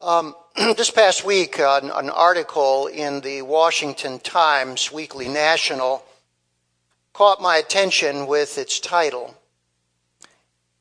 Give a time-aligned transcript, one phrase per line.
[0.00, 6.04] Um, this past week, uh, an article in the Washington Times Weekly National
[7.12, 9.34] caught my attention with its title.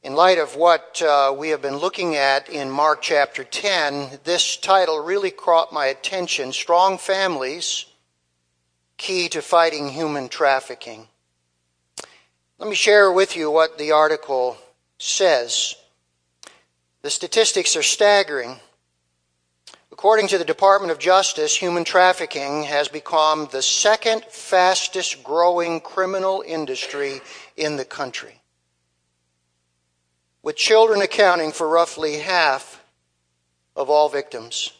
[0.04, 4.56] In light of what uh, we have been looking at in Mark chapter 10, this
[4.56, 7.86] title really caught my attention Strong Families
[8.98, 11.08] Key to Fighting Human Trafficking.
[12.60, 14.58] Let me share with you what the article
[15.00, 15.74] says.
[17.02, 18.60] The statistics are staggering.
[19.98, 26.44] According to the Department of Justice, human trafficking has become the second fastest growing criminal
[26.46, 27.20] industry
[27.56, 28.40] in the country,
[30.44, 32.84] with children accounting for roughly half
[33.76, 34.72] of all victims.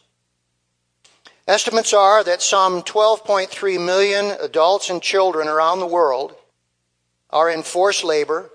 [1.48, 6.32] Estimates are that some 12.3 million adults and children around the world
[7.30, 8.52] are in forced labor,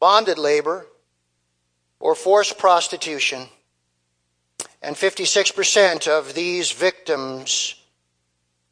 [0.00, 0.86] bonded labor,
[2.00, 3.48] or forced prostitution
[4.82, 7.76] and 56% of these victims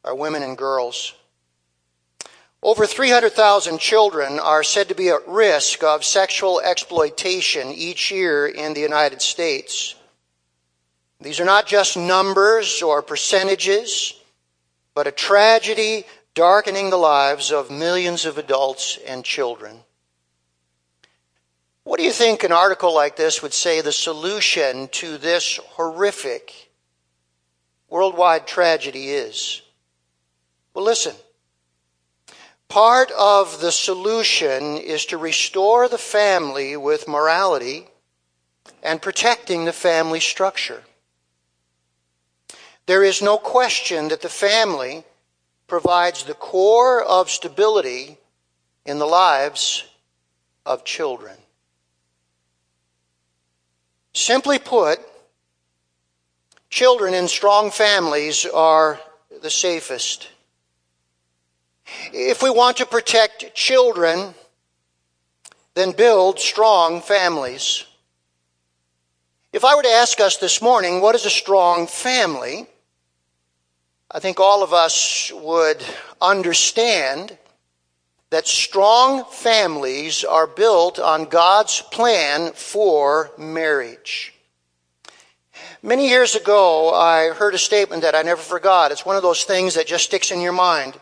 [0.03, 1.13] are women and girls.
[2.63, 8.73] Over 300,000 children are said to be at risk of sexual exploitation each year in
[8.73, 9.95] the United States.
[11.19, 14.13] These are not just numbers or percentages,
[14.93, 19.79] but a tragedy darkening the lives of millions of adults and children.
[21.83, 26.71] What do you think an article like this would say the solution to this horrific
[27.89, 29.61] worldwide tragedy is?
[30.73, 31.15] Well, listen.
[32.69, 37.87] Part of the solution is to restore the family with morality
[38.81, 40.83] and protecting the family structure.
[42.85, 45.03] There is no question that the family
[45.67, 48.17] provides the core of stability
[48.85, 49.83] in the lives
[50.65, 51.40] of children.
[54.13, 54.99] Simply put,
[56.69, 58.99] children in strong families are
[59.41, 60.27] the safest.
[62.13, 64.33] If we want to protect children,
[65.73, 67.85] then build strong families.
[69.53, 72.67] If I were to ask us this morning, what is a strong family?
[74.09, 75.83] I think all of us would
[76.21, 77.37] understand
[78.31, 84.33] that strong families are built on God's plan for marriage.
[85.83, 88.91] Many years ago, I heard a statement that I never forgot.
[88.91, 90.97] It's one of those things that just sticks in your mind.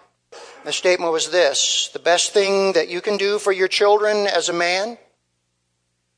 [0.66, 4.50] The statement was this The best thing that you can do for your children as
[4.50, 4.97] a man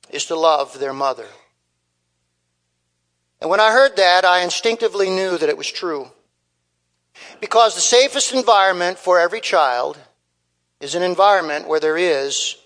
[0.09, 1.27] is to love their mother.
[3.41, 6.11] And when I heard that, I instinctively knew that it was true.
[7.41, 9.97] Because the safest environment for every child
[10.81, 12.57] is an environment where there is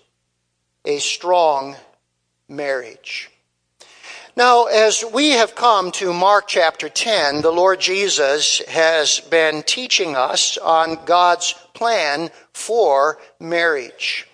[0.86, 1.76] a strong
[2.48, 3.30] marriage.
[4.34, 10.16] Now, as we have come to Mark chapter 10, the Lord Jesus has been teaching
[10.16, 14.26] us on God's plan for marriage.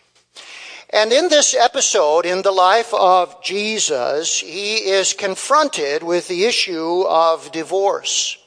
[0.91, 7.03] And in this episode, in the life of Jesus, he is confronted with the issue
[7.03, 8.39] of divorce.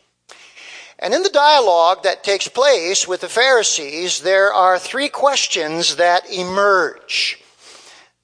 [0.99, 6.31] And in the dialogue that takes place with the Pharisees, there are three questions that
[6.31, 7.41] emerge.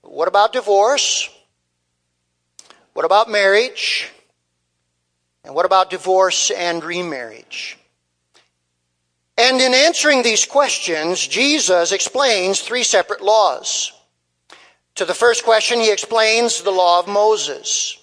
[0.02, 1.30] What about divorce?
[2.94, 4.09] What about marriage?
[5.44, 7.78] And what about divorce and remarriage?
[9.38, 13.92] And in answering these questions, Jesus explains three separate laws.
[14.96, 17.98] To the first question, he explains the law of Moses.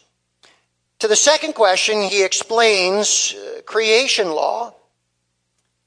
[1.00, 4.74] To the second question, he explains uh, creation law.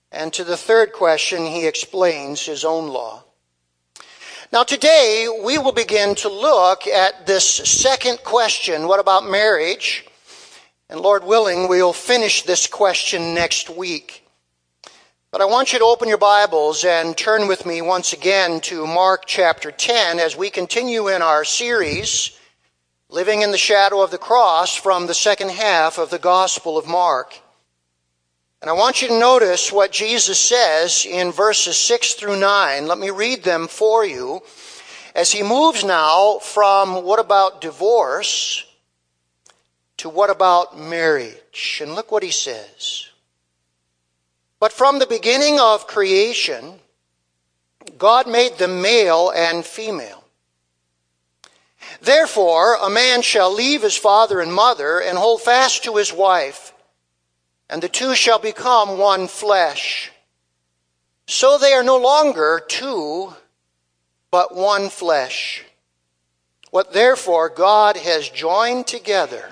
[0.09, 3.23] And to the third question, he explains his own law.
[4.53, 10.05] Now, today, we will begin to look at this second question what about marriage?
[10.89, 14.25] And Lord willing, we'll finish this question next week.
[15.29, 18.87] But I want you to open your Bibles and turn with me once again to
[18.87, 22.37] Mark chapter 10 as we continue in our series
[23.11, 26.87] living in the shadow of the cross from the second half of the Gospel of
[26.87, 27.37] Mark.
[28.61, 32.87] And I want you to notice what Jesus says in verses 6 through 9.
[32.87, 34.41] Let me read them for you
[35.13, 38.65] as he moves now from what about divorce
[39.97, 41.81] to what about marriage.
[41.81, 43.09] And look what he says.
[44.57, 46.79] But from the beginning of creation,
[47.97, 50.20] God made them male and female.
[52.01, 56.73] Therefore, a man shall leave his father and mother and hold fast to his wife,
[57.69, 60.11] and the two shall become one flesh.
[61.27, 63.35] So they are no longer two,
[64.31, 65.63] but one flesh.
[66.71, 69.51] What therefore God has joined together,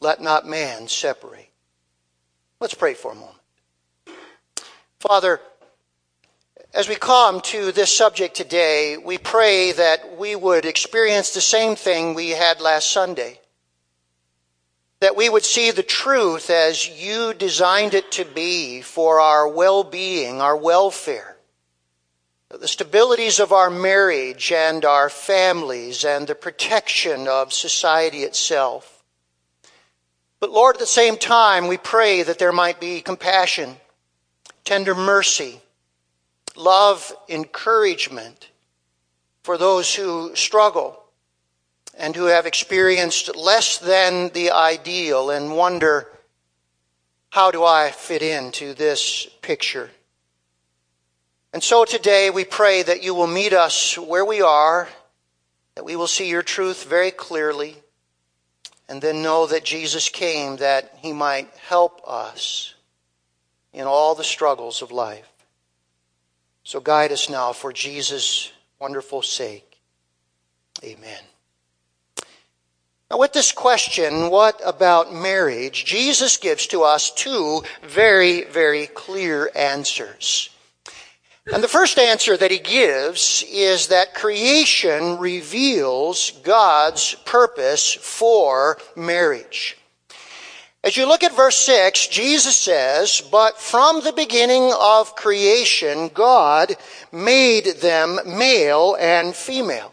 [0.00, 1.50] let not man separate.
[2.58, 3.36] Let's pray for a moment.
[4.98, 5.40] Father,
[6.72, 11.74] as we come to this subject today, we pray that we would experience the same
[11.74, 13.40] thing we had last Sunday.
[15.00, 19.82] That we would see the truth as you designed it to be for our well
[19.82, 21.36] being, our welfare,
[22.50, 29.02] the stabilities of our marriage and our families, and the protection of society itself.
[30.38, 33.76] But Lord, at the same time, we pray that there might be compassion,
[34.64, 35.60] tender mercy,
[36.60, 38.50] love, encouragement
[39.42, 41.02] for those who struggle
[41.98, 46.06] and who have experienced less than the ideal and wonder,
[47.30, 49.90] how do I fit into this picture?
[51.52, 54.88] And so today we pray that you will meet us where we are,
[55.74, 57.76] that we will see your truth very clearly,
[58.88, 62.74] and then know that Jesus came that he might help us
[63.72, 65.29] in all the struggles of life.
[66.70, 69.80] So guide us now for Jesus' wonderful sake.
[70.84, 71.20] Amen.
[73.10, 75.84] Now, with this question, what about marriage?
[75.84, 80.48] Jesus gives to us two very, very clear answers.
[81.52, 89.76] And the first answer that he gives is that creation reveals God's purpose for marriage.
[90.82, 96.74] As you look at verse 6, Jesus says, But from the beginning of creation, God
[97.12, 99.92] made them male and female.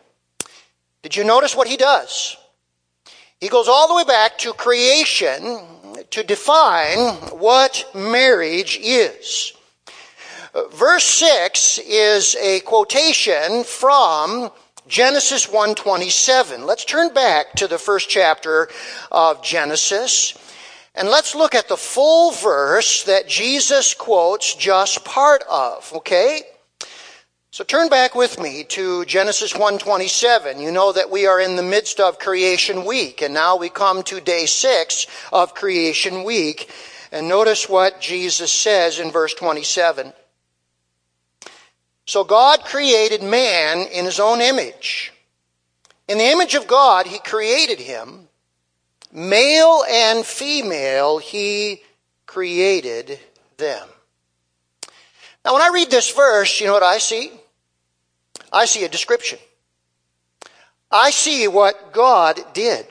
[1.04, 2.38] Did you notice what he does?
[3.39, 5.60] He goes all the way back to creation
[6.10, 9.54] to define what marriage is.
[10.74, 14.51] Verse 6 is a quotation from
[14.88, 16.66] Genesis 1:27.
[16.66, 18.69] Let's turn back to the first chapter
[19.12, 20.33] of Genesis.
[20.97, 26.41] And let's look at the full verse that Jesus quotes just part of, okay?
[27.51, 30.59] So turn back with me to Genesis 1:27.
[30.59, 34.01] You know that we are in the midst of creation week and now we come
[34.03, 36.71] to day 6 of creation week.
[37.11, 40.13] And notice what Jesus says in verse 27.
[42.07, 45.13] So God created man in his own image.
[46.07, 48.26] In the image of God he created him.
[49.18, 51.81] Male and female, he
[52.28, 53.19] created
[53.58, 53.88] them.
[55.44, 57.31] Now, when I read this verse, you know what I see?
[58.54, 59.40] I see a description.
[60.92, 62.86] I see what God did.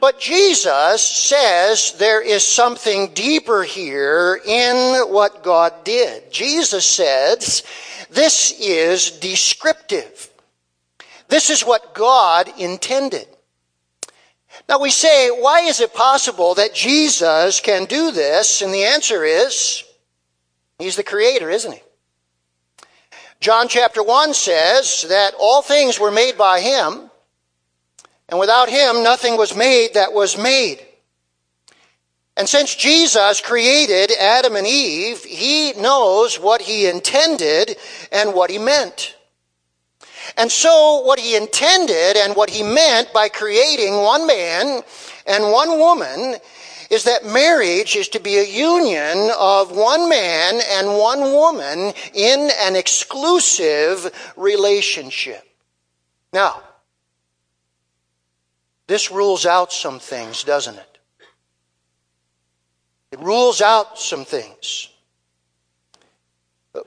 [0.00, 6.32] But Jesus says there is something deeper here in what God did.
[6.32, 7.64] Jesus says
[8.08, 10.30] this is descriptive.
[11.28, 13.28] This is what God intended.
[14.68, 18.62] Now we say, why is it possible that Jesus can do this?
[18.62, 19.84] And the answer is,
[20.78, 21.82] He's the creator, isn't He?
[23.40, 27.10] John chapter 1 says that all things were made by Him,
[28.28, 30.84] and without Him nothing was made that was made.
[32.36, 37.76] And since Jesus created Adam and Eve, He knows what He intended
[38.10, 39.13] and what He meant.
[40.36, 44.82] And so, what he intended and what he meant by creating one man
[45.26, 46.36] and one woman
[46.90, 52.50] is that marriage is to be a union of one man and one woman in
[52.60, 55.42] an exclusive relationship.
[56.32, 56.62] Now,
[58.86, 60.98] this rules out some things, doesn't it?
[63.12, 64.88] It rules out some things.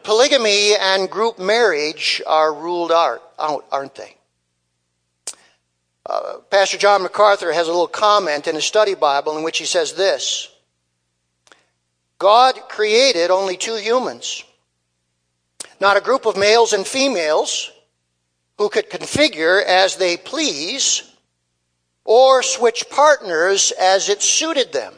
[0.03, 4.15] Polygamy and group marriage are ruled out, aren't they?
[6.05, 9.65] Uh, Pastor John MacArthur has a little comment in his study Bible in which he
[9.65, 10.49] says this
[12.17, 14.43] God created only two humans,
[15.79, 17.71] not a group of males and females
[18.57, 21.03] who could configure as they please
[22.03, 24.93] or switch partners as it suited them.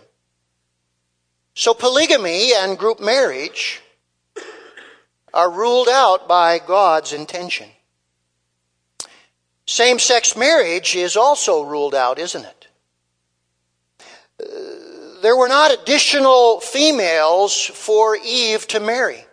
[1.55, 3.81] So polygamy and group marriage
[5.33, 7.69] are ruled out by God's intention.
[9.65, 12.67] Same sex marriage is also ruled out, isn't it?
[14.41, 19.25] Uh, there were not additional females for Eve to marry.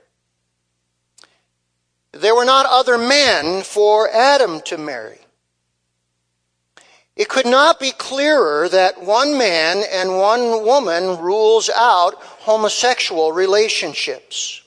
[2.13, 5.21] There were not other men for Adam to marry.
[7.17, 14.61] It could not be clearer that one man and one woman rules out homosexual relationships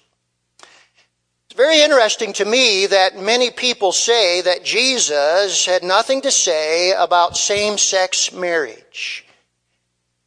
[1.60, 7.36] very interesting to me that many people say that Jesus had nothing to say about
[7.36, 9.26] same sex marriage.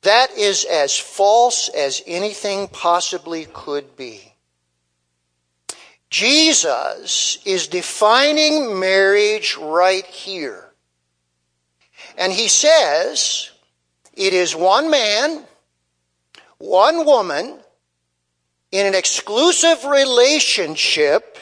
[0.02, 4.34] That is as false as anything possibly could be.
[6.10, 10.68] Jesus is defining marriage right here.
[12.18, 13.52] And he says
[14.12, 15.44] it is one man,
[16.58, 17.61] one woman,
[18.72, 21.38] in an exclusive relationship,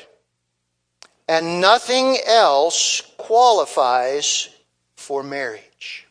[1.28, 4.49] and nothing else qualifies
[4.96, 6.08] for marriage.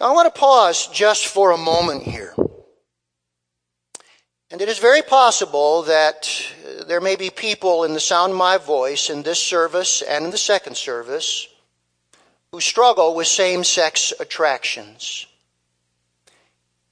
[0.00, 2.34] Now, I want to pause just for a moment here.
[4.50, 6.30] And it is very possible that
[6.86, 10.30] there may be people in the sound of my voice in this service and in
[10.30, 11.48] the second service
[12.52, 15.26] who struggle with same sex attractions.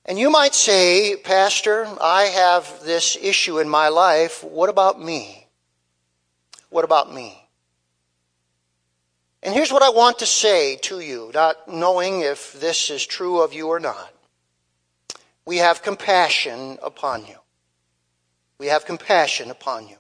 [0.05, 4.43] And you might say, Pastor, I have this issue in my life.
[4.43, 5.47] What about me?
[6.71, 7.39] What about me?
[9.45, 13.41] And here's what I want to say to you, not knowing if this is true
[13.41, 14.13] of you or not.
[15.45, 17.37] We have compassion upon you.
[18.59, 19.97] We have compassion upon you.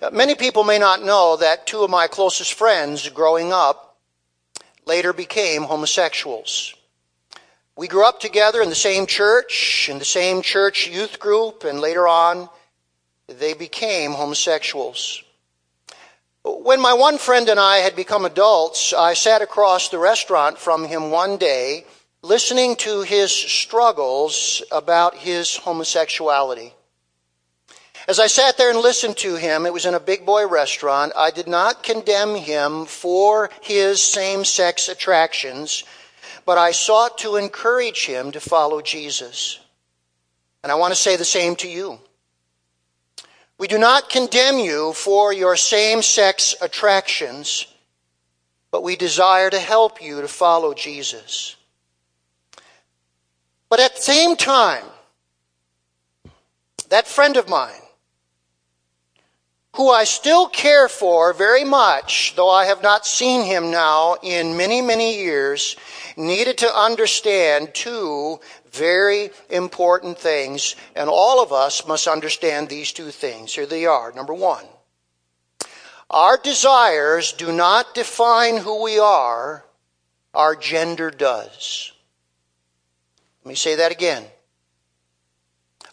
[0.00, 3.98] Uh, many people may not know that two of my closest friends growing up
[4.86, 6.74] later became homosexuals.
[7.78, 11.78] We grew up together in the same church, in the same church youth group, and
[11.78, 12.48] later on,
[13.28, 15.22] they became homosexuals.
[16.42, 20.86] When my one friend and I had become adults, I sat across the restaurant from
[20.86, 21.84] him one day,
[22.22, 26.72] listening to his struggles about his homosexuality.
[28.08, 31.12] As I sat there and listened to him, it was in a big boy restaurant.
[31.14, 35.84] I did not condemn him for his same sex attractions
[36.46, 39.58] but I sought to encourage him to follow Jesus.
[40.62, 41.98] And I want to say the same to you.
[43.58, 47.66] We do not condemn you for your same sex attractions,
[48.70, 51.56] but we desire to help you to follow Jesus.
[53.68, 54.84] But at the same time,
[56.90, 57.80] that friend of mine,
[59.76, 64.56] who I still care for very much, though I have not seen him now in
[64.56, 65.76] many, many years,
[66.16, 68.40] needed to understand two
[68.72, 73.54] very important things, and all of us must understand these two things.
[73.54, 74.12] Here they are.
[74.12, 74.64] Number one,
[76.10, 79.64] our desires do not define who we are,
[80.32, 81.92] our gender does.
[83.44, 84.24] Let me say that again.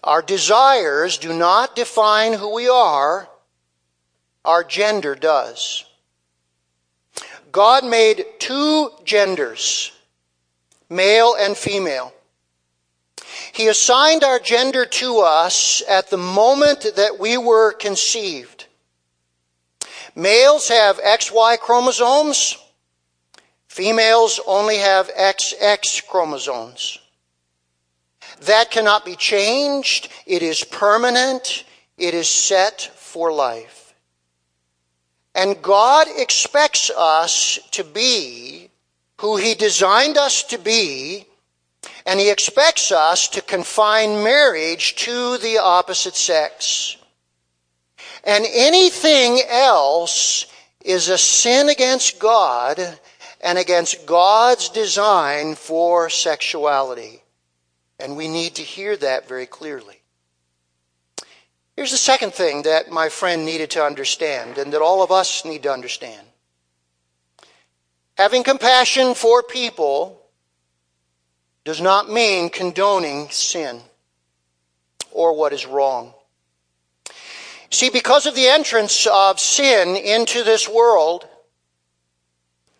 [0.04, 3.30] Our desires do not define who we are,
[4.44, 5.86] our gender does.
[7.52, 9.92] God made two genders
[10.96, 12.14] male and female.
[13.54, 18.66] He assigned our gender to us at the moment that we were conceived.
[20.16, 22.58] Males have XY chromosomes.
[23.68, 27.00] Females only have XX chromosomes.
[28.42, 30.10] That cannot be changed.
[30.26, 31.64] It is permanent.
[31.98, 33.94] It is set for life.
[35.36, 38.63] And God expects us to be
[39.24, 41.26] who He designed us to be,
[42.06, 46.98] and He expects us to confine marriage to the opposite sex.
[48.26, 50.46] And anything else
[50.84, 53.00] is a sin against God
[53.40, 57.24] and against God's design for sexuality.
[58.02, 60.02] And we need to hear that very clearly.
[61.78, 65.46] Here's the second thing that my friend needed to understand and that all of us
[65.46, 66.28] need to understand.
[68.18, 70.22] Having compassion for people
[71.64, 73.82] does not mean condoning sin
[75.12, 76.14] or what is wrong.
[77.70, 81.28] See, because of the entrance of sin into this world,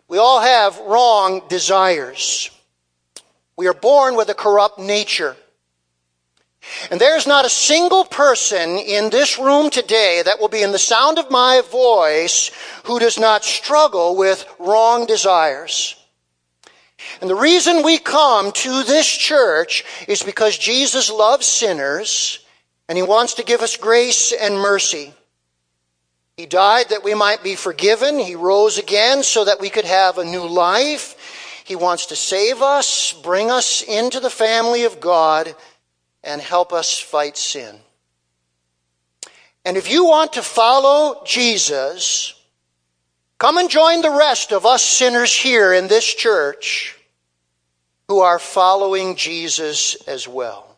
[0.06, 2.50] we all have wrong desires.
[3.56, 5.36] We are born with a corrupt nature.
[6.90, 10.78] And there's not a single person in this room today that will be in the
[10.78, 12.50] sound of my voice
[12.84, 15.96] who does not struggle with wrong desires.
[17.20, 22.40] And the reason we come to this church is because Jesus loves sinners
[22.88, 25.14] and he wants to give us grace and mercy.
[26.36, 28.18] He died that we might be forgiven.
[28.18, 31.62] He rose again so that we could have a new life.
[31.64, 35.54] He wants to save us, bring us into the family of God
[36.24, 37.76] and help us fight sin.
[39.64, 42.34] And if you want to follow Jesus,
[43.38, 46.98] come and join the rest of us sinners here in this church
[48.08, 50.76] who are following Jesus as well.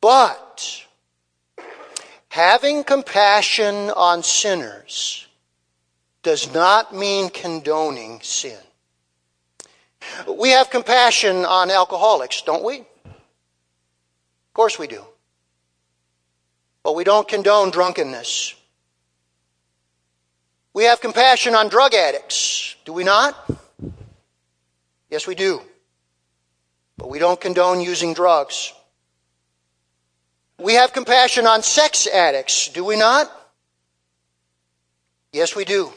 [0.00, 0.84] But
[2.28, 5.26] having compassion on sinners
[6.22, 8.58] does not mean condoning sin.
[10.28, 12.84] We have compassion on alcoholics, don't we?
[14.58, 15.04] Of course we do.
[16.82, 18.56] But we don't condone drunkenness.
[20.74, 23.36] We have compassion on drug addicts, do we not?
[25.10, 25.62] Yes, we do.
[26.96, 28.72] But we don't condone using drugs.
[30.58, 33.30] We have compassion on sex addicts, do we not?
[35.32, 35.92] Yes, we do.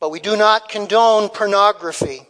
[0.00, 2.26] But we do not condone pornography.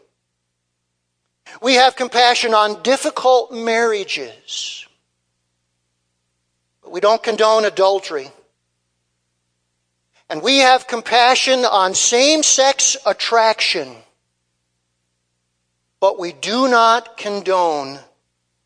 [1.60, 4.86] We have compassion on difficult marriages.
[6.82, 8.30] But we don't condone adultery.
[10.28, 13.96] And we have compassion on same sex attraction.
[16.00, 18.00] But we do not condone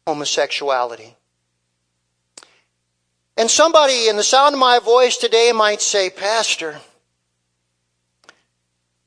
[0.06, 1.16] homosexuality.
[3.36, 6.80] And somebody in the sound of my voice today might say, Pastor,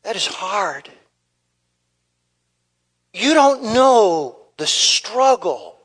[0.03, 0.89] that is hard.
[3.13, 5.77] You don't know the struggle.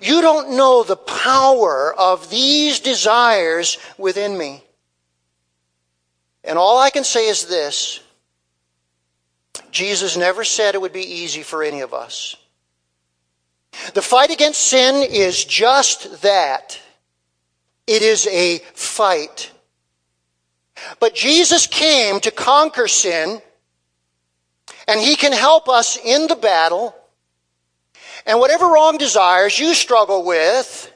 [0.00, 4.62] You don't know the power of these desires within me.
[6.44, 8.00] And all I can say is this
[9.70, 12.36] Jesus never said it would be easy for any of us.
[13.94, 16.78] The fight against sin is just that
[17.86, 19.50] it is a fight.
[21.00, 23.40] But Jesus came to conquer sin,
[24.88, 26.94] and He can help us in the battle.
[28.26, 30.92] And whatever wrong desires you struggle with,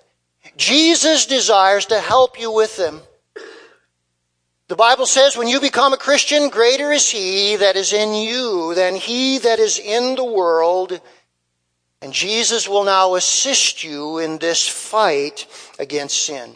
[0.57, 3.01] Jesus desires to help you with them.
[4.69, 8.75] The Bible says when you become a Christian, greater is He that is in you
[8.75, 11.01] than He that is in the world.
[12.03, 15.47] And Jesus will now assist you in this fight
[15.79, 16.55] against sin.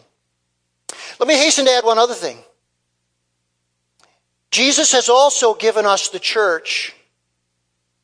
[1.19, 2.37] Let me hasten to add one other thing.
[4.51, 6.93] Jesus has also given us the church,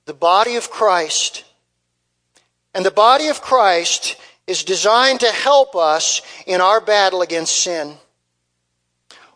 [0.08, 1.44] the body of Christ.
[2.74, 4.16] And the body of Christ
[4.48, 7.98] is designed to help us in our battle against sin.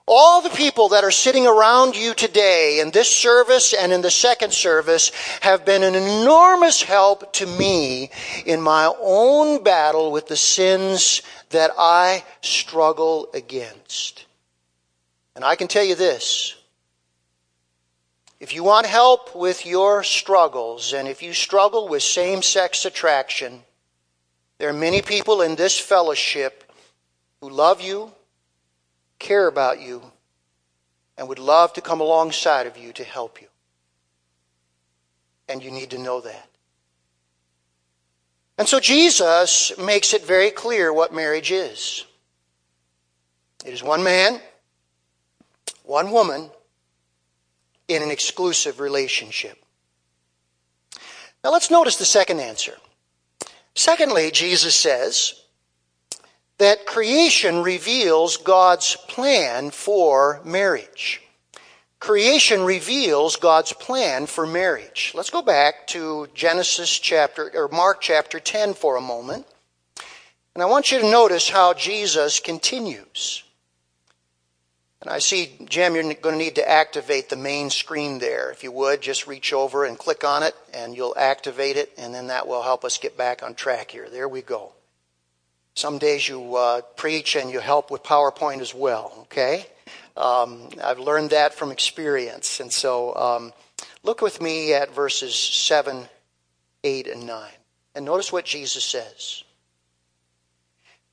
[0.08, 4.10] All the people that are sitting around you today in this service and in the
[4.10, 8.10] second service have been an enormous help to me
[8.45, 14.26] in my own battle with the sins that I struggle against.
[15.36, 16.56] And I can tell you this.
[18.41, 23.62] If you want help with your struggles, and if you struggle with same sex attraction,
[24.58, 26.63] there are many people in this fellowship
[27.39, 28.12] who love you,
[29.19, 30.01] care about you,
[31.19, 33.47] and would love to come alongside of you to help you.
[35.47, 36.49] And you need to know that.
[38.58, 42.06] And so Jesus makes it very clear what marriage is
[43.63, 44.41] it is one man,
[45.84, 46.49] one woman
[47.93, 49.58] in an exclusive relationship.
[51.43, 52.77] Now let's notice the second answer.
[53.73, 55.41] Secondly, Jesus says,
[56.62, 61.19] that creation reveals God's plan for marriage.
[61.99, 65.12] Creation reveals God's plan for marriage.
[65.15, 69.47] Let's go back to Genesis chapter, or Mark chapter 10 for a moment.
[70.54, 73.43] And I want you to notice how Jesus continues.
[75.02, 78.52] And I see, Jim, you're going to need to activate the main screen there.
[78.52, 82.14] If you would, just reach over and click on it, and you'll activate it, and
[82.14, 84.08] then that will help us get back on track here.
[84.10, 84.74] There we go.
[85.74, 89.66] Some days you uh, preach and you help with PowerPoint as well, okay?
[90.18, 92.60] Um, I've learned that from experience.
[92.60, 93.54] And so um,
[94.04, 96.08] look with me at verses 7,
[96.84, 97.52] 8, and 9.
[97.96, 99.44] And notice what Jesus says.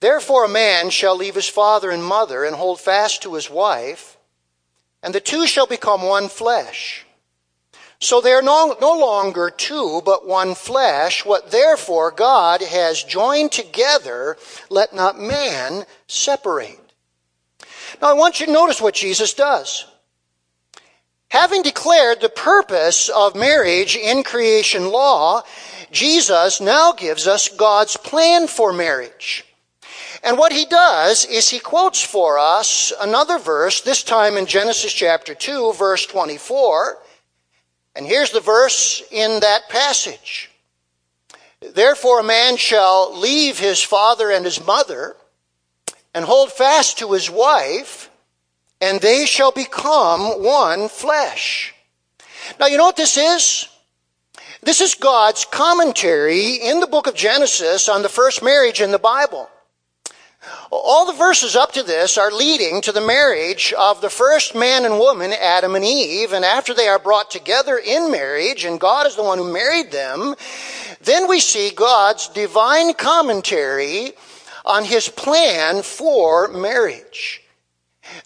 [0.00, 4.16] Therefore, a man shall leave his father and mother and hold fast to his wife,
[5.02, 7.04] and the two shall become one flesh.
[8.00, 11.24] So they are no, no longer two, but one flesh.
[11.24, 14.36] What therefore God has joined together,
[14.70, 16.78] let not man separate.
[18.00, 19.84] Now I want you to notice what Jesus does.
[21.30, 25.42] Having declared the purpose of marriage in creation law,
[25.90, 29.44] Jesus now gives us God's plan for marriage.
[30.22, 34.92] And what he does is he quotes for us another verse, this time in Genesis
[34.92, 36.98] chapter 2, verse 24.
[37.94, 40.50] And here's the verse in that passage.
[41.60, 45.16] Therefore, a man shall leave his father and his mother
[46.14, 48.10] and hold fast to his wife,
[48.80, 51.74] and they shall become one flesh.
[52.58, 53.68] Now, you know what this is?
[54.62, 58.98] This is God's commentary in the book of Genesis on the first marriage in the
[58.98, 59.48] Bible.
[60.70, 64.84] All the verses up to this are leading to the marriage of the first man
[64.84, 66.32] and woman, Adam and Eve.
[66.32, 69.90] And after they are brought together in marriage, and God is the one who married
[69.90, 70.34] them,
[71.00, 74.12] then we see God's divine commentary
[74.66, 77.42] on his plan for marriage.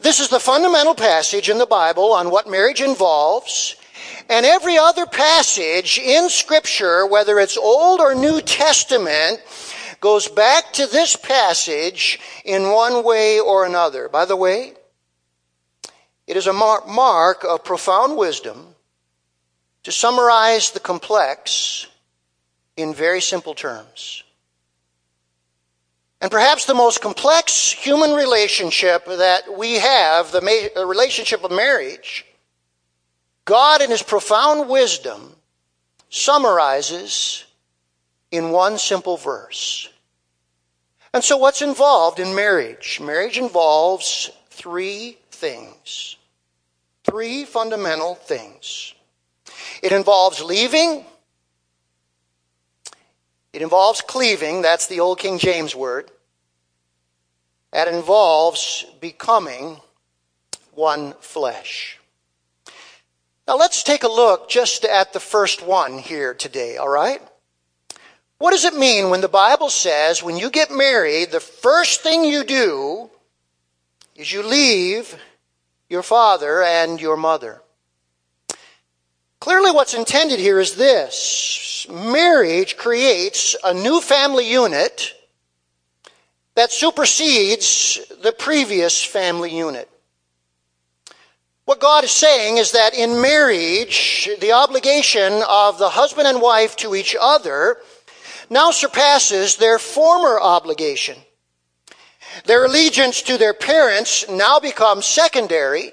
[0.00, 3.76] This is the fundamental passage in the Bible on what marriage involves.
[4.28, 9.40] And every other passage in Scripture, whether it's Old or New Testament,
[10.02, 14.08] goes back to this passage in one way or another.
[14.08, 14.74] By the way,
[16.26, 18.74] it is a mark of profound wisdom
[19.84, 21.86] to summarize the complex
[22.76, 24.24] in very simple terms.
[26.20, 32.26] And perhaps the most complex human relationship that we have, the relationship of marriage,
[33.44, 35.36] God in his profound wisdom
[36.10, 37.44] summarizes
[38.32, 39.88] in one simple verse.
[41.14, 42.98] And so, what's involved in marriage?
[43.01, 46.16] Marriage involves three things.
[47.05, 48.94] Three fundamental things.
[49.83, 51.05] It involves leaving.
[53.53, 54.62] It involves cleaving.
[54.62, 56.11] That's the old King James word.
[57.72, 59.81] It involves becoming
[60.72, 61.98] one flesh.
[63.46, 67.20] Now, let's take a look just at the first one here today, all right?
[68.42, 72.24] What does it mean when the Bible says when you get married, the first thing
[72.24, 73.09] you do
[74.16, 75.16] is you leave
[75.88, 77.62] your father and your mother?
[79.38, 85.14] Clearly, what's intended here is this marriage creates a new family unit
[86.57, 89.88] that supersedes the previous family unit.
[91.64, 96.74] What God is saying is that in marriage, the obligation of the husband and wife
[96.78, 97.78] to each other
[98.52, 101.16] now surpasses their former obligation.
[102.44, 105.92] Their allegiance to their parents now becomes secondary,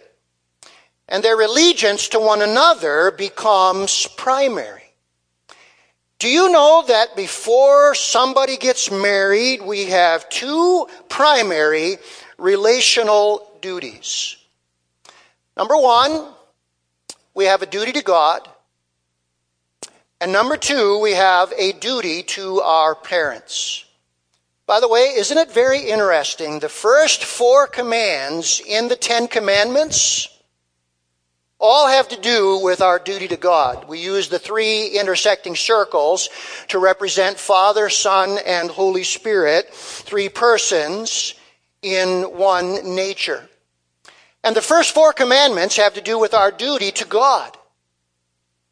[1.07, 4.83] and their allegiance to one another becomes primary.
[6.19, 11.97] Do you know that before somebody gets married, we have two primary
[12.37, 14.35] relational duties?
[15.55, 16.27] Number one,
[17.33, 18.49] we have a duty to God.
[20.21, 23.85] And number two, we have a duty to our parents.
[24.65, 26.59] By the way, isn't it very interesting?
[26.59, 30.27] The first four commands in the Ten Commandments
[31.59, 33.87] all have to do with our duty to God.
[33.87, 36.29] We use the three intersecting circles
[36.69, 41.33] to represent Father, Son, and Holy Spirit, three persons
[41.81, 43.49] in one nature.
[44.43, 47.57] And the first four commandments have to do with our duty to God.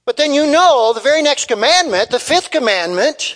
[0.08, 3.36] But then you know the very next commandment, the fifth commandment,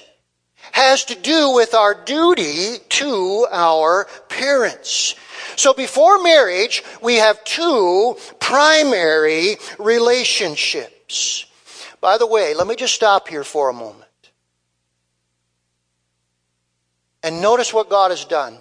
[0.72, 5.16] has to do with our duty to our parents.
[5.58, 11.46] So before marriage, we have two primary relationships.
[12.00, 14.32] By the way, let me just stop here for a moment.
[17.22, 18.60] And notice what God has done.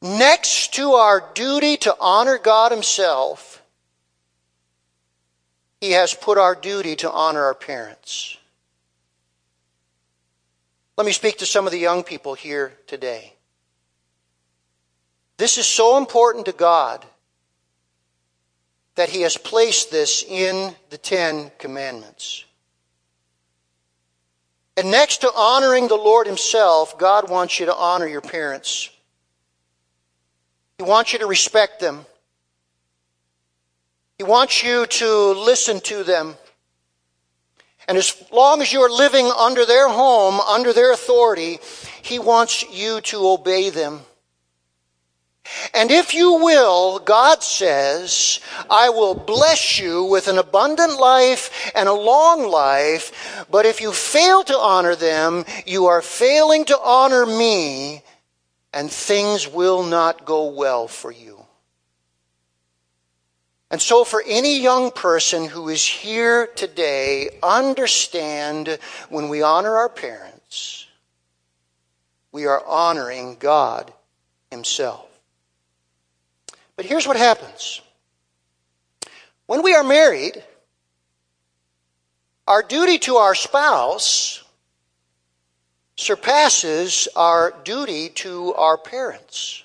[0.00, 3.55] Next to our duty to honor God Himself,
[5.86, 8.36] he has put our duty to honor our parents.
[10.96, 13.34] Let me speak to some of the young people here today.
[15.36, 17.04] This is so important to God
[18.96, 22.44] that He has placed this in the Ten Commandments.
[24.76, 28.90] And next to honoring the Lord Himself, God wants you to honor your parents.
[30.78, 32.06] He wants you to respect them.
[34.18, 36.36] He wants you to listen to them.
[37.88, 41.58] And as long as you're living under their home, under their authority,
[42.02, 44.00] He wants you to obey them.
[45.74, 51.88] And if you will, God says, I will bless you with an abundant life and
[51.88, 53.46] a long life.
[53.50, 58.02] But if you fail to honor them, you are failing to honor me,
[58.72, 61.35] and things will not go well for you.
[63.70, 69.88] And so, for any young person who is here today, understand when we honor our
[69.88, 70.86] parents,
[72.30, 73.92] we are honoring God
[74.50, 75.08] Himself.
[76.76, 77.80] But here's what happens
[79.46, 80.44] when we are married,
[82.46, 84.44] our duty to our spouse
[85.96, 89.64] surpasses our duty to our parents.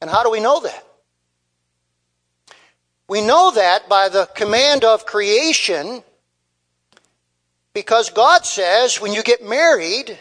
[0.00, 0.86] And how do we know that?
[3.08, 6.02] We know that by the command of creation
[7.74, 10.18] because God says when you get married,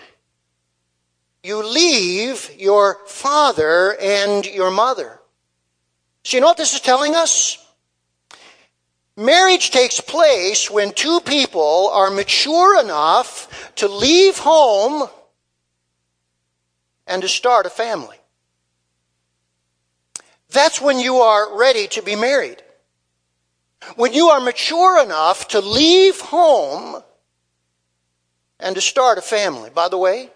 [1.44, 5.20] you leave your father and your mother.
[6.24, 7.58] So, you know what this is telling us?
[9.16, 15.08] Marriage takes place when two people are mature enough to leave home
[17.06, 18.18] and to start a family.
[20.50, 22.64] That's when you are ready to be married.
[23.96, 27.04] When you are mature enough to leave home
[28.60, 29.70] and to start a family.
[29.70, 30.30] By the way,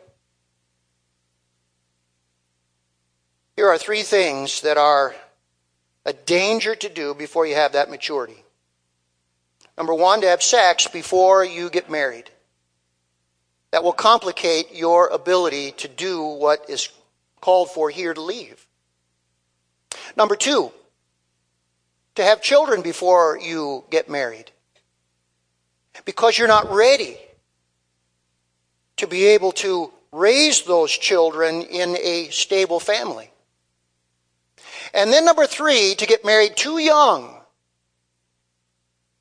[3.56, 5.16] here are three things that are
[6.06, 8.44] a danger to do before you have that maturity.
[9.78, 12.30] Number one, to have sex before you get married.
[13.72, 16.90] That will complicate your ability to do what is
[17.42, 18.66] called for here to leave.
[20.16, 20.72] Number two,
[22.18, 24.50] to have children before you get married.
[26.04, 27.16] Because you're not ready
[28.96, 33.30] to be able to raise those children in a stable family.
[34.96, 37.40] And then number three, to get married too young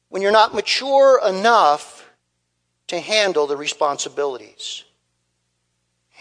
[0.08, 2.10] when you're not mature enough
[2.86, 4.84] to handle the responsibilities.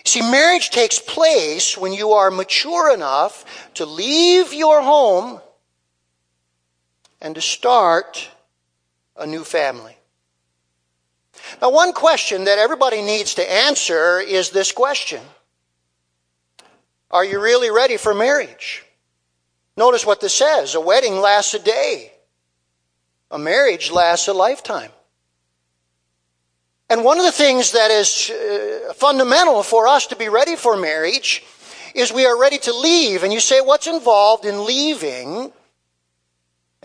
[0.04, 5.40] See, marriage takes place when you are mature enough to leave your home
[7.22, 8.30] and to start
[9.18, 9.98] a new family.
[11.62, 15.22] Now, one question that everybody needs to answer is this question
[17.12, 18.84] Are you really ready for marriage?
[19.78, 22.14] Notice what this says a wedding lasts a day,
[23.30, 24.92] a marriage lasts a lifetime.
[26.90, 30.78] And one of the things that is uh, fundamental for us to be ready for
[30.78, 31.44] marriage
[31.96, 33.24] is we are ready to leave.
[33.24, 35.52] And you say, what's involved in leaving?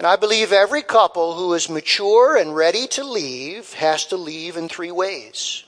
[0.00, 4.56] And I believe every couple who is mature and ready to leave has to leave
[4.56, 5.62] in three ways.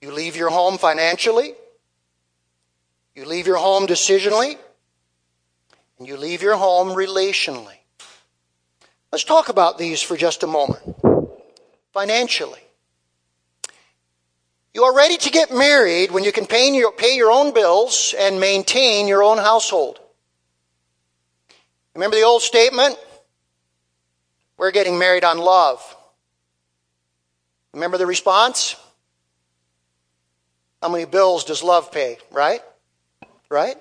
[0.00, 1.54] You leave your home financially,
[3.14, 4.58] you leave your home decisionally,
[6.00, 7.76] and you leave your home relationally.
[9.12, 10.82] Let's talk about these for just a moment.
[11.92, 12.58] Financially.
[14.74, 18.12] You are ready to get married when you can pay your, pay your own bills
[18.18, 20.00] and maintain your own household.
[21.94, 22.98] Remember the old statement?
[24.60, 25.96] We're getting married on love.
[27.72, 28.76] Remember the response?
[30.82, 32.60] How many bills does love pay, right?
[33.48, 33.78] Right?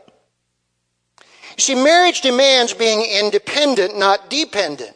[1.58, 4.96] You see, marriage demands being independent, not dependent.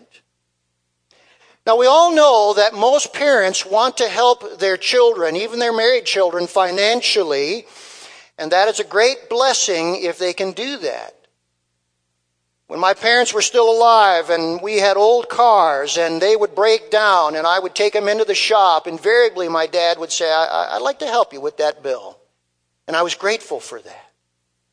[1.67, 6.05] Now, we all know that most parents want to help their children, even their married
[6.05, 7.65] children, financially,
[8.37, 11.22] and that is a great blessing if they can do that.
[12.73, 16.89] When my parents were still alive and we had old cars and they would break
[16.89, 20.73] down and I would take them into the shop, invariably my dad would say, I-
[20.73, 22.17] would like to help you with that bill.
[22.87, 24.11] And I was grateful for that.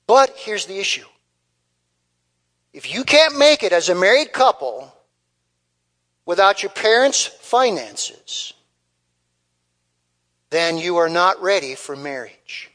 [0.06, 1.04] But here's the issue.
[2.72, 4.94] If you can't make it as a married couple
[6.24, 8.54] without your parents' finances,
[10.48, 12.69] then you are not ready for marriage.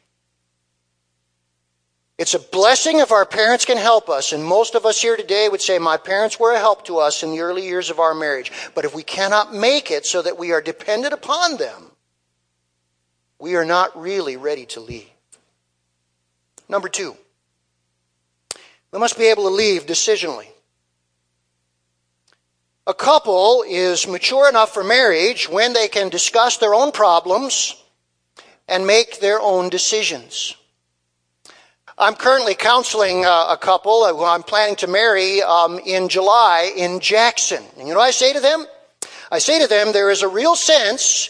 [2.18, 4.32] It's a blessing if our parents can help us.
[4.32, 7.24] And most of us here today would say, My parents were a help to us
[7.24, 8.52] in the early years of our marriage.
[8.74, 11.92] But if we cannot make it so that we are dependent upon them,
[13.38, 15.10] we are not really ready to leave.
[16.70, 17.18] Number two,
[18.92, 20.48] we must be able to leave decisionally.
[22.88, 27.76] A couple is mature enough for marriage when they can discuss their own problems
[28.68, 30.56] and make their own decisions.
[31.98, 37.00] I'm currently counseling uh, a couple who I'm planning to marry um, in July in
[37.00, 37.64] Jackson.
[37.78, 38.66] And you know what I say to them?
[39.32, 41.30] I say to them, there is a real sense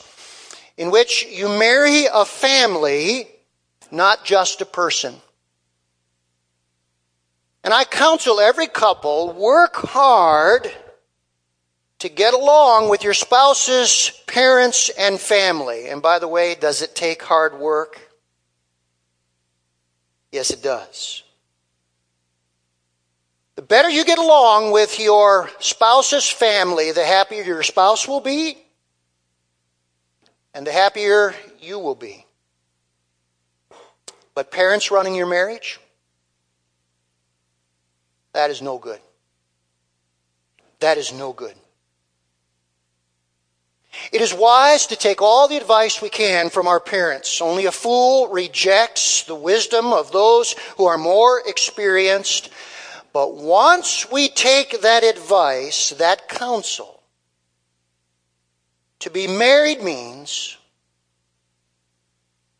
[0.75, 3.27] in which you marry a family,
[3.91, 5.15] not just a person.
[7.63, 10.71] And I counsel every couple work hard
[11.99, 15.89] to get along with your spouse's parents and family.
[15.89, 18.04] And by the way, does it take hard work?
[20.35, 21.23] Yes, it does.
[23.55, 28.57] The better you get along with your spouse's family, the happier your spouse will be,
[30.53, 32.25] and the happier you will be.
[34.33, 35.79] But parents running your marriage,
[38.33, 38.99] that is no good.
[40.81, 41.55] That is no good.
[44.11, 47.41] It is wise to take all the advice we can from our parents.
[47.41, 52.49] Only a fool rejects the wisdom of those who are more experienced.
[53.13, 57.01] But once we take that advice, that counsel,
[58.99, 60.57] to be married means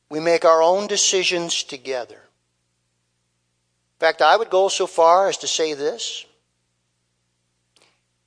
[0.10, 2.16] we make our own decisions together.
[2.16, 6.26] In fact, I would go so far as to say this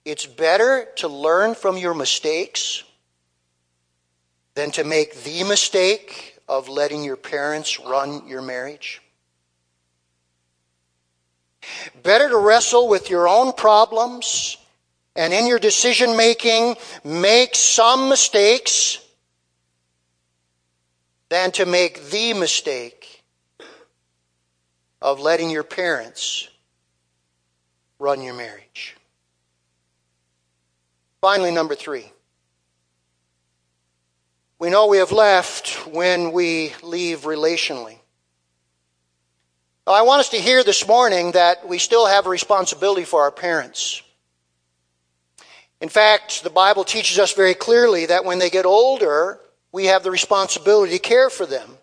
[0.05, 2.83] it's better to learn from your mistakes
[4.59, 9.01] than to make the mistake of letting your parents run your marriage.
[12.03, 14.57] Better to wrestle with your own problems
[15.15, 18.99] and in your decision making make some mistakes
[21.29, 23.23] than to make the mistake
[25.01, 26.49] of letting your parents
[28.01, 28.97] run your marriage.
[31.21, 32.11] Finally, number three.
[34.61, 37.99] We know we have left when we leave relationally.
[39.87, 43.31] I want us to hear this morning that we still have a responsibility for our
[43.31, 44.03] parents.
[45.81, 49.39] In fact, the Bible teaches us very clearly that when they get older,
[49.71, 51.79] we have the responsibility to care for them.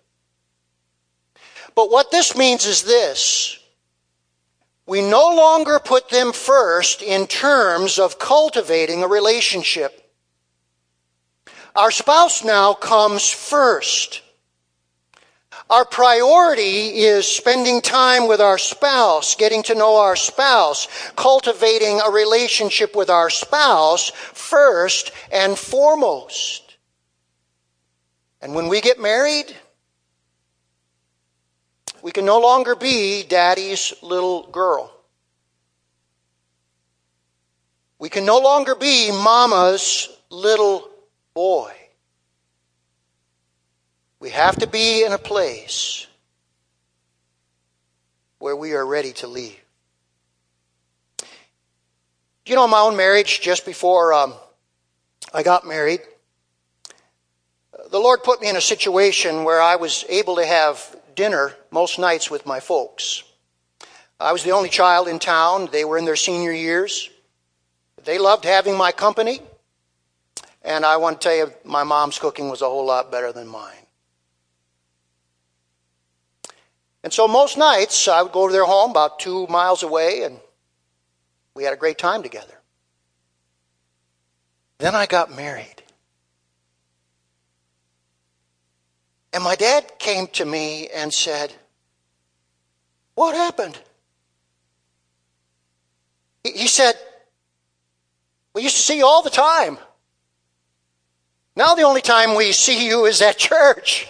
[1.76, 3.58] But what this means is this.
[4.86, 10.05] We no longer put them first in terms of cultivating a relationship.
[11.76, 14.22] Our spouse now comes first.
[15.70, 22.12] Our priority is spending time with our spouse, getting to know our spouse, cultivating a
[22.12, 26.78] relationship with our spouse first and foremost.
[28.42, 29.54] And when we get married,
[32.04, 34.94] we can no longer be daddy's little girl.
[37.98, 40.90] We can no longer be mama's little
[41.36, 41.72] boy.
[44.20, 46.08] We have to be in a place
[48.40, 49.60] where we are ready to leave.
[52.48, 54.34] You know my own marriage just before um,
[55.34, 56.00] I got married?
[57.92, 62.00] The Lord put me in a situation where I was able to have dinner most
[62.00, 63.24] nights with my folks.
[64.20, 65.68] I was the only child in town.
[65.72, 67.10] They were in their senior years.
[68.06, 69.42] They loved having my company.
[70.66, 73.48] And I want to tell you, my mom's cooking was a whole lot better than
[73.48, 73.86] mine.
[77.04, 80.40] And so most nights I would go to their home about two miles away and
[81.54, 82.60] we had a great time together.
[84.80, 85.84] Then I got married.
[89.32, 91.54] And my dad came to me and said,
[93.14, 93.78] What happened?
[96.44, 96.96] He said,
[98.56, 99.78] We used to see you all the time.
[101.56, 104.08] Now the only time we see you is at church.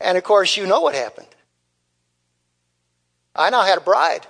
[0.00, 1.28] And of course, you know what happened.
[3.34, 4.26] I now had a bride.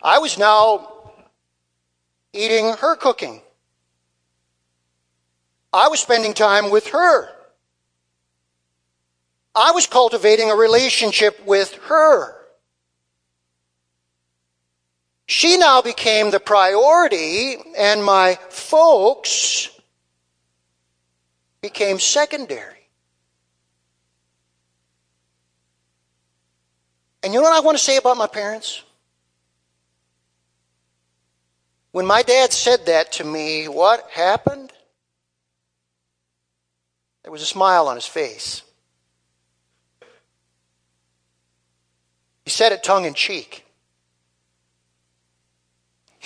[0.00, 0.88] I was now
[2.32, 3.40] eating her cooking.
[5.72, 7.28] I was spending time with her.
[9.54, 12.36] I was cultivating a relationship with her.
[15.26, 19.68] She now became the priority, and my folks
[21.60, 22.88] became secondary.
[27.24, 28.84] And you know what I want to say about my parents?
[31.90, 34.72] When my dad said that to me, what happened?
[37.24, 38.62] There was a smile on his face.
[42.44, 43.65] He said it tongue in cheek.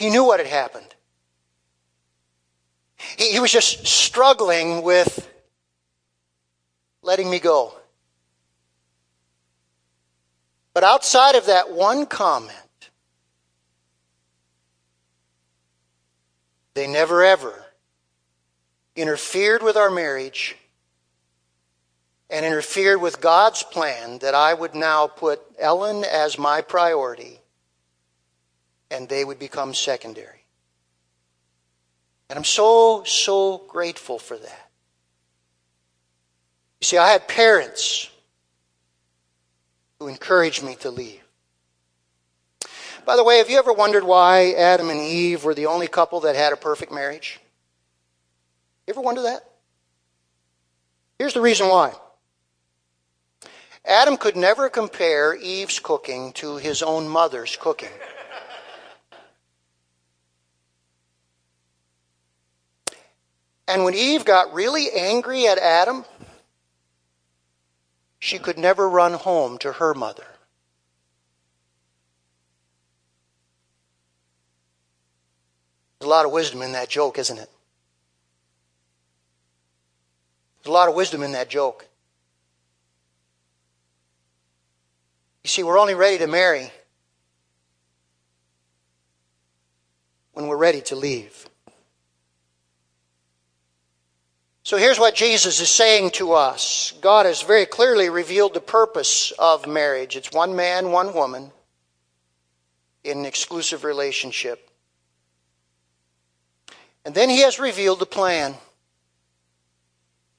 [0.01, 0.95] He knew what had happened.
[3.19, 5.29] He, he was just struggling with
[7.03, 7.75] letting me go.
[10.73, 12.57] But outside of that one comment,
[16.73, 17.67] they never ever
[18.97, 20.57] interfered with our marriage
[22.31, 27.40] and interfered with God's plan that I would now put Ellen as my priority
[28.91, 30.45] and they would become secondary.
[32.29, 34.71] And I'm so, so grateful for that.
[36.81, 38.09] You see, I had parents
[39.99, 41.21] who encouraged me to leave.
[43.05, 46.21] By the way, have you ever wondered why Adam and Eve were the only couple
[46.21, 47.41] that had a perfect marriage?
[48.87, 49.45] You ever wonder that?
[51.19, 51.93] Here's the reason why.
[53.85, 57.91] Adam could never compare Eve's cooking to his own mother's cooking.
[63.71, 66.05] And when Eve got really angry at Adam,
[68.19, 70.27] she could never run home to her mother.
[76.01, 77.49] There's a lot of wisdom in that joke, isn't it?
[80.59, 81.87] There's a lot of wisdom in that joke.
[85.45, 86.73] You see, we're only ready to marry
[90.33, 91.50] when we're ready to leave.
[94.71, 99.33] So here's what Jesus is saying to us God has very clearly revealed the purpose
[99.37, 101.51] of marriage it's one man, one woman
[103.03, 104.71] in an exclusive relationship.
[107.05, 108.55] And then he has revealed the plan.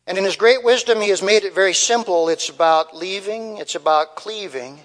[0.07, 2.29] And in his great wisdom, he has made it very simple.
[2.29, 4.79] It's about leaving, it's about cleaving,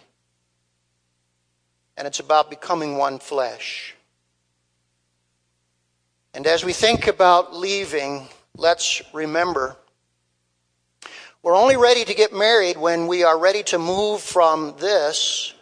[1.97, 3.95] and it's about becoming one flesh.
[6.35, 8.27] And as we think about leaving,
[8.57, 9.77] let's remember
[11.47, 15.55] we're only ready to get married when we are ready to move from this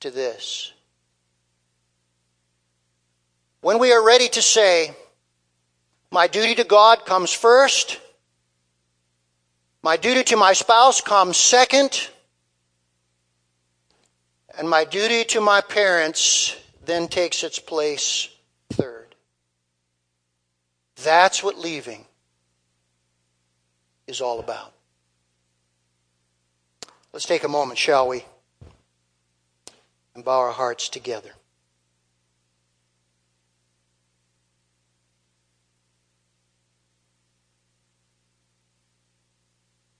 [0.00, 0.74] to this.
[3.62, 4.94] When we are ready to say,
[6.10, 7.98] my duty to God comes first,
[9.82, 12.10] my duty to my spouse comes second,
[14.58, 16.54] and my duty to my parents
[16.84, 18.28] then takes its place
[18.70, 19.01] third.
[21.02, 22.04] That's what leaving
[24.06, 24.72] is all about.
[27.12, 28.24] Let's take a moment, shall we?
[30.14, 31.30] And bow our hearts together.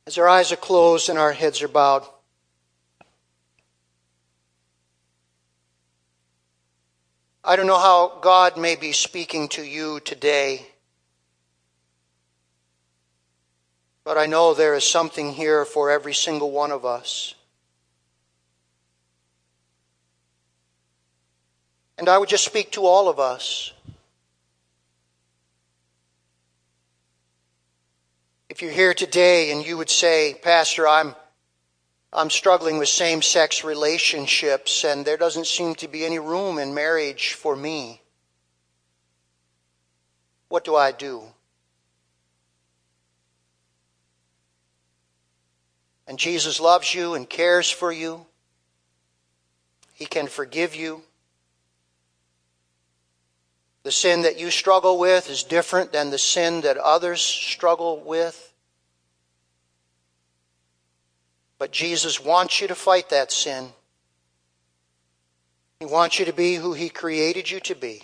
[0.06, 2.04] As our eyes are closed and our heads are bowed,
[7.44, 10.66] I don't know how God may be speaking to you today,
[14.04, 17.34] but I know there is something here for every single one of us.
[21.98, 23.72] And I would just speak to all of us.
[28.48, 31.14] If you're here today and you would say, Pastor, I'm
[32.14, 36.74] I'm struggling with same sex relationships, and there doesn't seem to be any room in
[36.74, 38.02] marriage for me.
[40.48, 41.22] What do I do?
[46.12, 48.26] And Jesus loves you and cares for you.
[49.94, 51.04] He can forgive you.
[53.82, 58.52] The sin that you struggle with is different than the sin that others struggle with.
[61.56, 63.70] But Jesus wants you to fight that sin.
[65.80, 68.02] He wants you to be who He created you to be.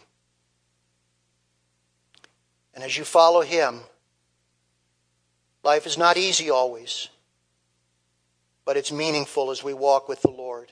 [2.72, 3.80] And as you follow Him,
[5.62, 7.11] life is not easy always,
[8.68, 10.70] but it's meaningful as we walk with the Lord.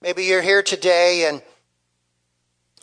[0.00, 1.42] Maybe you're here today and,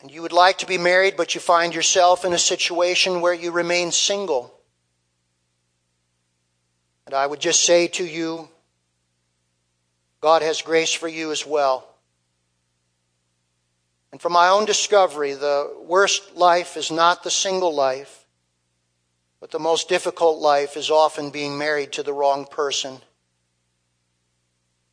[0.04, 3.34] and you would like to be married, but you find yourself in a situation where
[3.34, 4.54] you remain single.
[7.08, 8.48] And I would just say to you,
[10.20, 11.88] God has grace for you as well.
[14.12, 18.21] And from my own discovery, the worst life is not the single life,
[19.42, 23.00] but the most difficult life is often being married to the wrong person.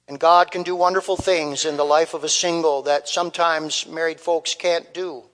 [0.09, 4.19] And God can do wonderful things in the life of a single that sometimes married
[4.19, 5.25] folks can't do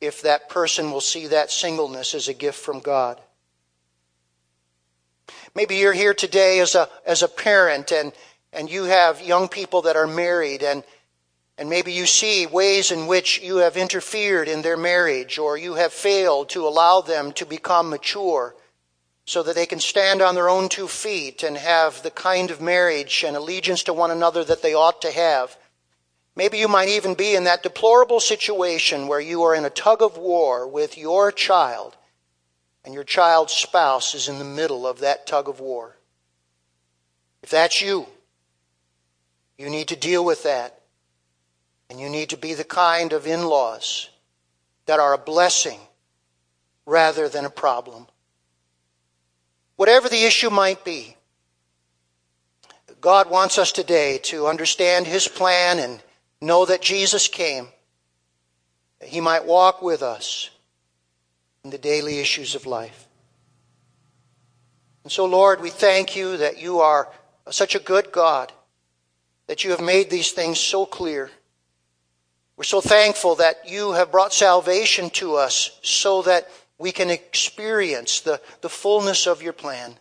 [0.00, 3.20] if that person will see that singleness as a gift from God.
[5.54, 8.12] Maybe you're here today as a, as a parent and,
[8.52, 10.84] and you have young people that are married and,
[11.62, 15.74] and maybe you see ways in which you have interfered in their marriage or you
[15.74, 18.56] have failed to allow them to become mature
[19.26, 22.60] so that they can stand on their own two feet and have the kind of
[22.60, 25.56] marriage and allegiance to one another that they ought to have.
[26.34, 30.02] Maybe you might even be in that deplorable situation where you are in a tug
[30.02, 31.96] of war with your child
[32.84, 35.96] and your child's spouse is in the middle of that tug of war.
[37.40, 38.08] If that's you,
[39.56, 40.80] you need to deal with that.
[41.92, 44.08] And you need to be the kind of in laws
[44.86, 45.78] that are a blessing
[46.86, 48.06] rather than a problem.
[49.76, 51.18] Whatever the issue might be,
[53.02, 56.02] God wants us today to understand His plan and
[56.40, 57.68] know that Jesus came.
[59.00, 60.48] That He might walk with us
[61.62, 63.06] in the daily issues of life.
[65.02, 67.12] And so, Lord, we thank you that you are
[67.50, 68.50] such a good God,
[69.46, 71.30] that you have made these things so clear.
[72.56, 76.48] We're so thankful that you have brought salvation to us so that
[76.78, 79.94] we can experience the, the fullness of your plan.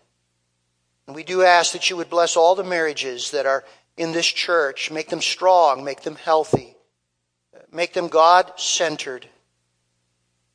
[1.07, 3.63] And we do ask that you would bless all the marriages that are
[3.97, 6.75] in this church, make them strong, make them healthy,
[7.71, 9.27] make them God centered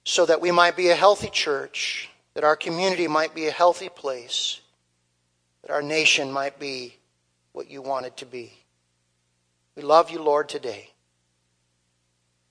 [0.04, 3.88] so that we might be a healthy church, that our community might be a healthy
[3.88, 4.60] place,
[5.62, 6.96] that our nation might be
[7.52, 8.52] what you want it to be.
[9.74, 10.90] We love you, Lord, today.